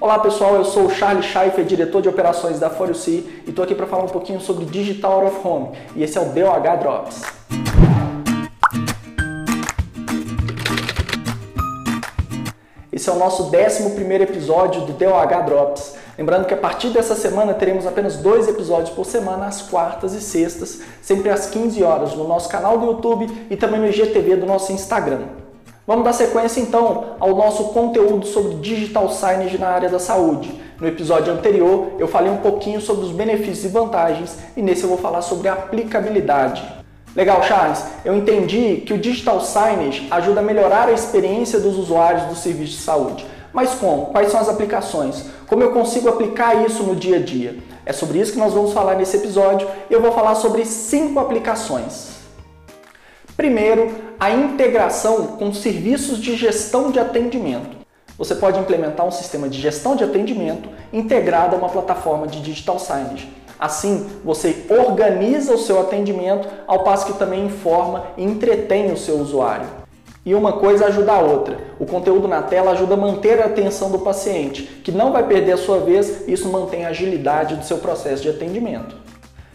[0.00, 3.74] Olá pessoal, eu sou o Charlie Scheifer, diretor de operações da ForUC e estou aqui
[3.74, 7.22] para falar um pouquinho sobre Digital Out of Home e esse é o DOH Drops.
[12.90, 15.96] Esse é o nosso 11 episódio do DOH Drops.
[16.16, 20.20] Lembrando que a partir dessa semana teremos apenas dois episódios por semana, às quartas e
[20.20, 24.46] sextas, sempre às 15 horas, no nosso canal do YouTube e também no IGTV do
[24.46, 25.41] nosso Instagram.
[25.84, 30.62] Vamos dar sequência então ao nosso conteúdo sobre digital signage na área da saúde.
[30.80, 34.88] No episódio anterior eu falei um pouquinho sobre os benefícios e vantagens e nesse eu
[34.88, 36.62] vou falar sobre a aplicabilidade.
[37.16, 37.84] Legal, Charles?
[38.04, 42.76] Eu entendi que o digital signage ajuda a melhorar a experiência dos usuários do serviço
[42.76, 43.26] de saúde.
[43.52, 44.06] Mas como?
[44.06, 45.26] Quais são as aplicações?
[45.48, 47.58] Como eu consigo aplicar isso no dia a dia?
[47.84, 52.12] É sobre isso que nós vamos falar nesse episódio eu vou falar sobre cinco aplicações.
[53.36, 53.90] Primeiro,
[54.22, 57.76] a integração com serviços de gestão de atendimento.
[58.16, 62.78] Você pode implementar um sistema de gestão de atendimento integrado a uma plataforma de digital
[62.78, 63.28] signage.
[63.58, 69.16] Assim, você organiza o seu atendimento ao passo que também informa e entretém o seu
[69.16, 69.66] usuário.
[70.24, 71.58] E uma coisa ajuda a outra.
[71.80, 75.54] O conteúdo na tela ajuda a manter a atenção do paciente, que não vai perder
[75.54, 78.94] a sua vez, e isso mantém a agilidade do seu processo de atendimento.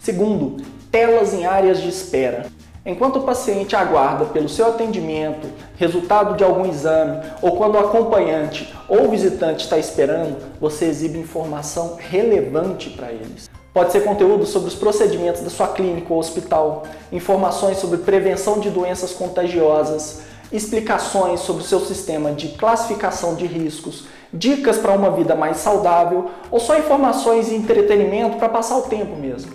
[0.00, 0.56] Segundo,
[0.90, 2.57] telas em áreas de espera.
[2.86, 8.72] Enquanto o paciente aguarda pelo seu atendimento, resultado de algum exame, ou quando o acompanhante
[8.88, 13.50] ou visitante está esperando, você exibe informação relevante para eles.
[13.74, 18.70] Pode ser conteúdo sobre os procedimentos da sua clínica ou hospital, informações sobre prevenção de
[18.70, 25.34] doenças contagiosas, explicações sobre o seu sistema de classificação de riscos, dicas para uma vida
[25.34, 29.52] mais saudável ou só informações e entretenimento para passar o tempo mesmo.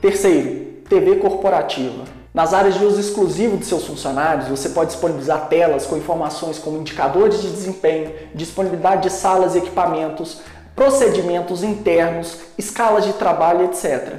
[0.00, 2.19] Terceiro, TV corporativa.
[2.32, 6.78] Nas áreas de uso exclusivo de seus funcionários, você pode disponibilizar telas com informações como
[6.78, 10.40] indicadores de desempenho, disponibilidade de salas e equipamentos,
[10.76, 14.14] procedimentos internos, escalas de trabalho, etc.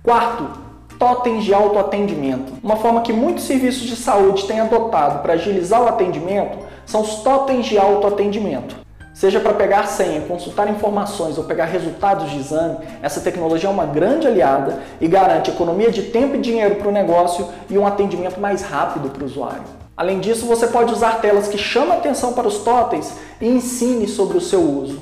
[0.00, 0.48] Quarto,
[0.96, 2.52] totens de autoatendimento.
[2.62, 6.56] Uma forma que muitos serviços de saúde têm adotado para agilizar o atendimento
[6.86, 8.83] são os totens de autoatendimento.
[9.14, 13.86] Seja para pegar senha, consultar informações ou pegar resultados de exame, essa tecnologia é uma
[13.86, 18.40] grande aliada e garante economia de tempo e dinheiro para o negócio e um atendimento
[18.40, 19.62] mais rápido para o usuário.
[19.96, 24.36] Além disso, você pode usar telas que chamam atenção para os totens e ensine sobre
[24.36, 25.00] o seu uso.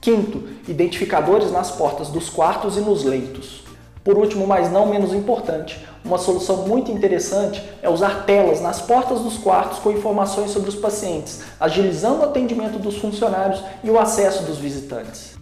[0.00, 3.64] Quinto, identificadores nas portas dos quartos e nos leitos.
[4.10, 9.20] Por último, mas não menos importante, uma solução muito interessante é usar telas nas portas
[9.20, 14.42] dos quartos com informações sobre os pacientes, agilizando o atendimento dos funcionários e o acesso
[14.42, 15.36] dos visitantes.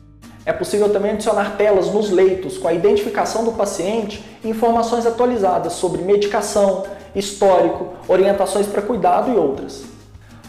[0.45, 5.73] É possível também adicionar telas nos leitos com a identificação do paciente e informações atualizadas
[5.73, 9.98] sobre medicação, histórico, orientações para cuidado e outras.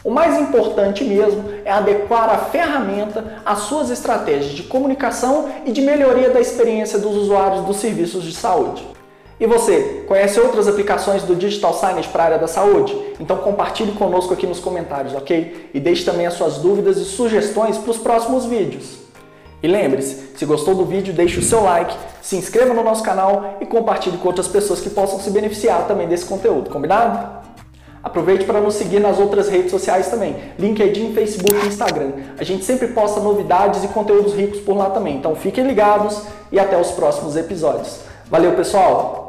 [0.04, 5.82] O mais importante mesmo é adequar a ferramenta às suas estratégias de comunicação e de
[5.82, 8.88] melhoria da experiência dos usuários dos serviços de saúde.
[9.38, 12.96] E você, conhece outras aplicações do Digital Signage para a área da saúde?
[13.20, 15.70] Então compartilhe conosco aqui nos comentários, ok?
[15.74, 19.00] E deixe também as suas dúvidas e sugestões para os próximos vídeos.
[19.62, 23.58] E lembre-se, se gostou do vídeo, deixe o seu like, se inscreva no nosso canal
[23.60, 27.49] e compartilhe com outras pessoas que possam se beneficiar também desse conteúdo, combinado?
[28.04, 32.12] Aproveite para nos seguir nas outras redes sociais também, LinkedIn, Facebook e Instagram.
[32.38, 35.18] A gente sempre posta novidades e conteúdos ricos por lá também.
[35.18, 38.00] Então fiquem ligados e até os próximos episódios.
[38.30, 39.29] Valeu, pessoal!